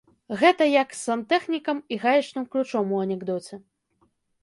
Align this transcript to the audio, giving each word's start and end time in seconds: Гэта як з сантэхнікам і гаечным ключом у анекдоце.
Гэта 0.43 0.67
як 0.81 0.89
з 0.95 0.99
сантэхнікам 1.09 1.83
і 1.93 2.01
гаечным 2.07 2.51
ключом 2.57 2.87
у 2.99 3.07
анекдоце. 3.07 3.65